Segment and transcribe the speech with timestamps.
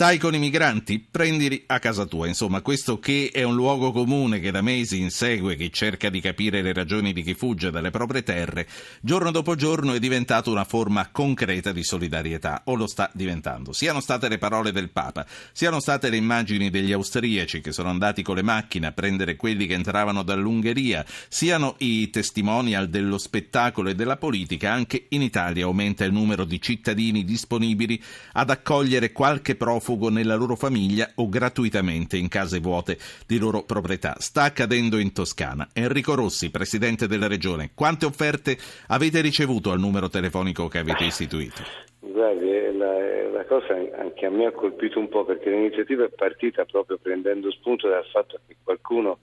[0.00, 0.98] Stai con i migranti?
[0.98, 2.26] Prendili a casa tua.
[2.26, 6.62] Insomma, questo che è un luogo comune che da mesi insegue chi cerca di capire
[6.62, 8.66] le ragioni di chi fugge dalle proprie terre,
[9.02, 13.74] giorno dopo giorno è diventato una forma concreta di solidarietà, o lo sta diventando.
[13.74, 18.22] Siano state le parole del Papa, siano state le immagini degli austriaci che sono andati
[18.22, 23.94] con le macchine a prendere quelli che entravano dall'Ungheria, siano i testimonial dello spettacolo e
[23.94, 29.88] della politica, anche in Italia aumenta il numero di cittadini disponibili ad accogliere qualche profugo
[29.90, 34.14] profugo nella loro famiglia o gratuitamente in case vuote di loro proprietà.
[34.18, 35.68] Sta accadendo in Toscana.
[35.74, 38.56] Enrico Rossi, presidente della regione, quante offerte
[38.88, 41.62] avete ricevuto al numero telefonico che avete istituito?
[41.98, 46.64] Guardi, la, la, cosa anche a me ha colpito un po' perché l'iniziativa è partita
[46.64, 49.18] proprio prendendo spunto dal fatto che qualcuno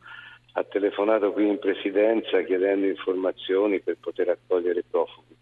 [0.53, 5.36] ha telefonato qui in presidenza chiedendo informazioni per poter accogliere i profughi.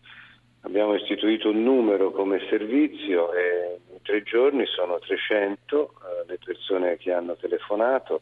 [0.66, 6.97] Abbiamo istituito un numero come servizio e in tre giorni sono 300 eh, le persone
[6.97, 8.22] che hanno telefonato,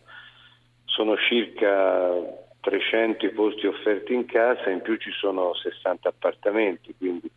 [0.83, 2.11] sono circa
[2.59, 7.31] 300 i posti offerti in casa, in più ci sono 60 appartamenti, quindi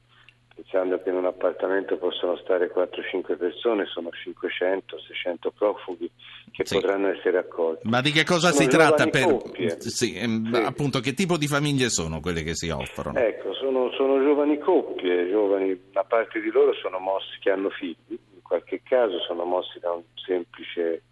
[0.56, 6.10] pensando che in un appartamento possono stare 4-5 persone, sono 500-600 profughi
[6.50, 6.74] che sì.
[6.74, 7.86] potranno essere accolti.
[7.86, 9.06] Ma di che cosa sono si tratta?
[9.06, 9.42] Per...
[9.78, 10.50] Sì, sì.
[10.54, 13.18] Appunto, che tipo di famiglie sono quelle che si offrono?
[13.18, 17.96] Ecco, sono, sono giovani coppie, giovani, una parte di loro sono mossi che hanno figli,
[18.08, 21.02] in qualche caso sono mossi da un semplice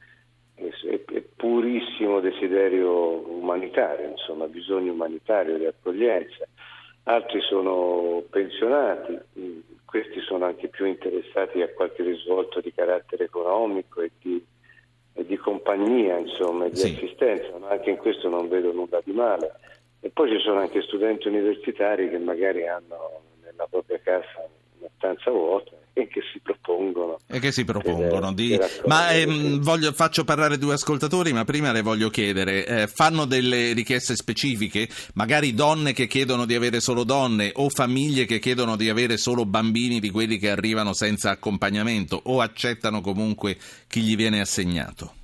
[0.55, 6.47] e, purissimo desiderio umanitario, insomma, bisogno umanitario di accoglienza
[7.05, 9.19] altri sono pensionati,
[9.85, 14.43] questi sono anche più interessati a qualche risvolto di carattere economico e di,
[15.13, 16.95] e di compagnia, insomma, e di sì.
[16.95, 19.53] assistenza, ma anche in questo non vedo nulla di male.
[20.05, 24.47] E poi ci sono anche studenti universitari che magari hanno nella propria casa
[24.79, 27.21] una stanza vuota e che si propongono.
[27.27, 28.35] E che si propongono.
[28.35, 28.61] Di...
[28.85, 33.73] Ma ehm, voglio, faccio parlare due ascoltatori, ma prima le voglio chiedere, eh, fanno delle
[33.73, 34.89] richieste specifiche?
[35.15, 39.47] Magari donne che chiedono di avere solo donne o famiglie che chiedono di avere solo
[39.47, 43.57] bambini di quelli che arrivano senza accompagnamento o accettano comunque
[43.89, 45.24] chi gli viene assegnato?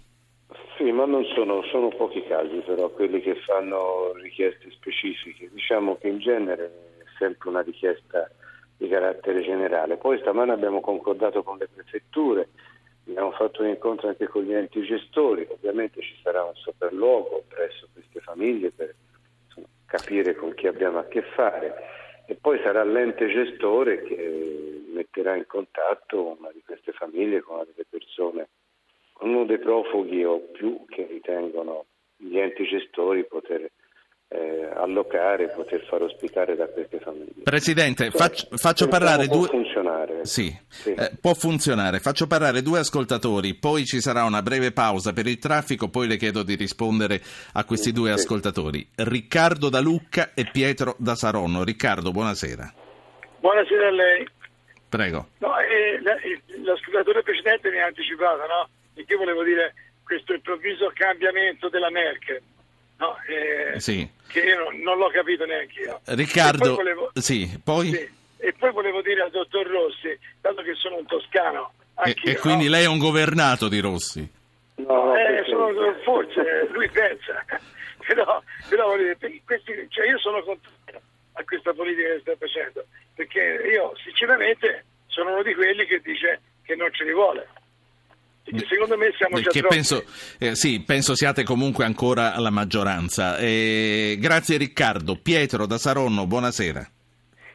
[0.81, 5.51] Sì, ma non sono, sono pochi casi però quelli che fanno richieste specifiche.
[5.53, 6.65] Diciamo che in genere
[7.01, 8.31] è sempre una richiesta
[8.79, 9.99] di carattere generale.
[9.99, 12.49] Poi stamane abbiamo concordato con le prefetture,
[13.07, 17.87] abbiamo fatto un incontro anche con gli enti gestori, ovviamente ci sarà un sopralluogo presso
[17.93, 18.95] queste famiglie per
[19.85, 21.75] capire con chi abbiamo a che fare
[22.25, 27.65] e poi sarà l'ente gestore che metterà in contatto una di queste famiglie con una
[27.65, 28.49] delle persone,
[29.21, 31.87] uno dei profughi o più che ritengono
[32.17, 33.71] gli enti gestori poter
[34.33, 37.43] eh, allocare, poter far ospitare da queste famiglie.
[37.43, 39.49] Presidente, faccio, faccio parlare può due...
[39.49, 40.25] Funzionare.
[40.25, 40.93] Sì, sì.
[40.93, 41.99] Eh, può funzionare.
[41.99, 46.17] Faccio parlare due ascoltatori, poi ci sarà una breve pausa per il traffico, poi le
[46.17, 47.21] chiedo di rispondere
[47.55, 48.15] a questi due sì.
[48.15, 48.87] ascoltatori.
[48.95, 51.65] Riccardo da Lucca e Pietro da Saronno.
[51.65, 52.73] Riccardo, buonasera.
[53.41, 54.29] Buonasera a lei.
[54.89, 55.29] Prego.
[55.39, 56.01] No, eh,
[56.63, 58.69] l'ascoltatore precedente mi ha anticipato, no?
[59.00, 59.75] E io volevo dire
[60.05, 62.43] questo improvviso cambiamento della Merkel
[63.00, 63.16] no?
[63.27, 64.09] Eh, sì.
[64.28, 66.00] che io non, non, l'ho capito neanche io.
[66.05, 67.89] Riccardo, poi volevo, sì, poi...
[67.89, 71.72] Sì, e poi volevo dire al dottor Rossi, dato che sono un toscano,
[72.05, 72.71] e, e, quindi no?
[72.71, 74.27] lei è un governato di Rossi?
[74.77, 75.72] No, eh, sono,
[76.03, 77.44] forse lui pensa,
[78.06, 78.94] però, però
[79.44, 81.00] questi, cioè io sono contrario
[81.33, 82.84] a questa politica che sta facendo,
[83.15, 83.41] perché
[83.71, 87.47] io sinceramente sono uno di quelli che dice che non ce li vuole
[88.59, 90.05] secondo me siamo già che penso,
[90.38, 93.37] eh, sì, penso siate comunque ancora la maggioranza.
[93.38, 95.16] Eh, grazie Riccardo.
[95.16, 96.89] Pietro da Saronno, buonasera.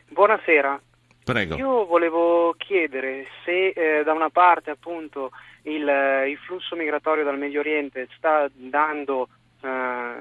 [0.09, 0.79] Buonasera.
[1.23, 1.55] Prego.
[1.55, 5.31] Io volevo chiedere se eh, da una parte appunto
[5.64, 9.29] il, eh, il, flusso migratorio dal Medio Oriente sta dando
[9.61, 10.14] eh,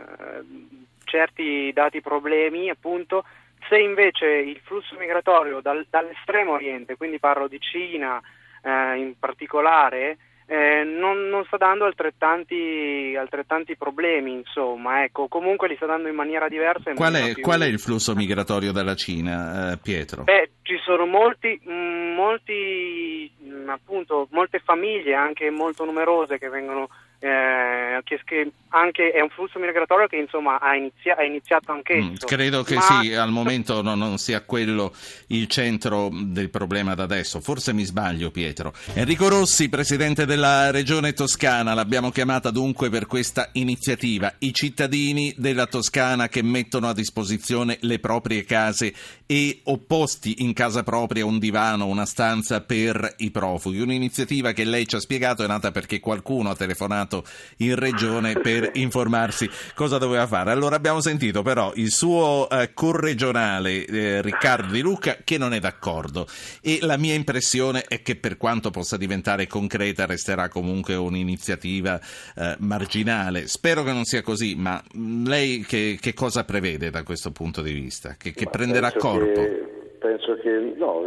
[1.05, 3.25] certi dati problemi, appunto,
[3.69, 8.21] se invece il flusso migratorio dal, dall'estremo Oriente, quindi parlo di Cina
[8.63, 10.17] eh, in particolare,
[10.47, 16.15] eh, non, non, sta dando altrettanti, altrettanti, problemi, insomma, ecco, comunque li sta dando in
[16.15, 16.91] maniera diversa.
[16.91, 17.43] In qual, è, più...
[17.43, 20.25] qual, è, il flusso migratorio dalla Cina, eh, Pietro?
[20.25, 23.33] Beh, ci sono molti, molti,
[23.67, 26.89] appunto, molte famiglie, anche molto numerose, che vengono
[27.25, 32.15] eh, che, che, anche è un flusso migratorio che insomma ha, inizia, iniziato anche mm,
[32.27, 32.83] credo che ma...
[32.83, 34.93] sì, al momento no, non sia quello
[35.29, 37.41] il centro del problema da adesso.
[37.41, 38.75] Forse mi sbaglio, Pietro.
[38.93, 44.35] Enrico Rossi, presidente della Regione Toscana, l'abbiamo chiamata dunque per questa iniziativa.
[44.41, 48.93] I cittadini della Toscana che mettono a disposizione le proprie case
[49.25, 53.81] e opposti in casa propria un divano, una stanza per i profughi.
[53.81, 57.23] Un'iniziativa che lei ci ha spiegato è nata perché qualcuno ha telefonato telefonato
[57.59, 60.51] in regione per informarsi cosa doveva fare.
[60.51, 65.61] Allora abbiamo sentito però il suo eh, corregionale eh, Riccardo Di Lucca che non è
[65.61, 66.27] d'accordo
[66.63, 72.01] e la mia impressione è che per quanto possa diventare concreta resterà comunque un'iniziativa
[72.37, 73.47] eh, marginale.
[73.47, 74.83] Spero che non sia così, ma
[75.27, 78.17] lei che, che cosa prevede da questo punto di vista?
[78.19, 79.41] Che, che prenderà corpo?
[79.41, 81.03] Che, penso che no,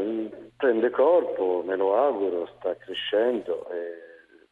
[0.56, 3.68] prende corpo, me lo auguro, sta crescendo.
[3.70, 4.07] E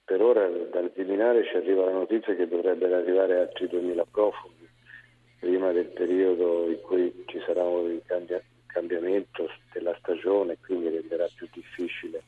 [0.06, 4.70] per ora dal Viminale ci arriva la notizia che dovrebbero arrivare altri 2.000 profughi
[5.40, 8.00] prima del periodo in cui ci sarà un
[8.68, 12.24] cambiamento della stagione, quindi renderà più difficile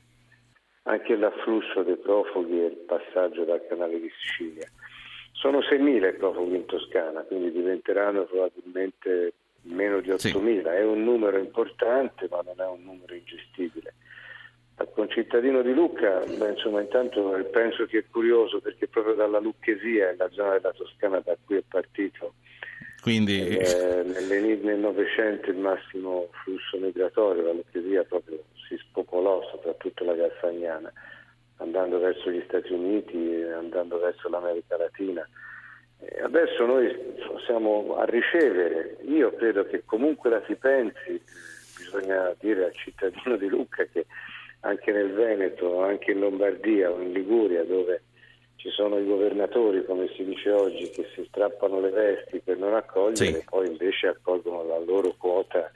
[0.87, 4.67] anche l'afflusso dei profughi e il passaggio dal canale di Sicilia.
[5.33, 9.33] Sono 6.000 i profughi in Toscana, quindi diventeranno probabilmente
[9.63, 10.17] meno di 8.000.
[10.17, 10.61] Sì.
[10.61, 13.93] È un numero importante, ma non è un numero ingestibile.
[14.79, 20.13] Al concittadino di Lucca, beh, insomma, intanto penso che è curioso perché proprio dalla Lucchesia
[20.15, 22.33] la zona della Toscana da cui è partito
[23.01, 23.57] Quindi...
[23.57, 30.93] eh, nel Novecento il massimo flusso migratorio, la Lucchesia proprio si spopolò, soprattutto la Garfagnana,
[31.57, 35.27] andando verso gli Stati Uniti, andando verso l'America Latina.
[35.99, 36.95] E adesso noi
[37.45, 41.19] siamo a ricevere, io credo che comunque la si pensi,
[41.77, 44.05] bisogna dire al cittadino di Lucca che
[44.67, 48.01] anche nel Veneto, anche in Lombardia o in Liguria dove
[48.57, 52.73] ci sono i governatori, come si dice oggi, che si strappano le vesti per non
[52.73, 53.45] accogliere, sì.
[53.49, 55.71] poi invece accolgono la loro quota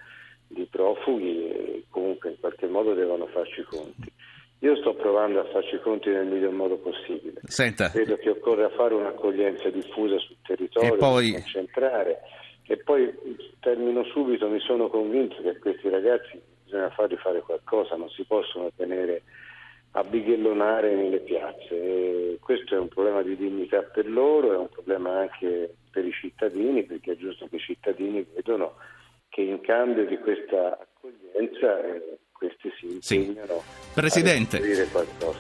[0.48, 4.12] di profughi e comunque in qualche modo devono farci conti.
[4.60, 7.40] Io sto provando a farci conti nel miglior modo possibile.
[7.46, 7.90] Senta.
[7.90, 11.32] Credo che occorra fare un'accoglienza diffusa sul territorio, e poi...
[11.32, 12.20] concentrare.
[12.68, 13.12] E poi
[13.60, 16.40] termino subito, mi sono convinto che questi ragazzi
[16.72, 19.24] bisogna fargli fare qualcosa, non si possono tenere
[19.92, 21.70] a bighellonare nelle piazze.
[21.72, 26.14] E questo è un problema di dignità per loro, è un problema anche per i
[26.14, 28.76] cittadini, perché è giusto che i cittadini vedono
[29.28, 33.94] che in cambio di questa accoglienza eh, questi si impegnano sì.
[33.94, 34.58] Presidente.
[34.58, 35.40] a qualcosa.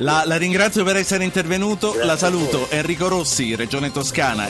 [0.00, 4.44] La, la, ringrazio per essere intervenuto, Grazie la saluto Enrico Rossi, Regione Toscana.